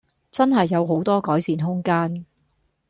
[0.31, 2.25] 真係有好多改善空間